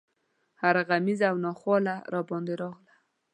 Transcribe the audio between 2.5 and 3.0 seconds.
راغله.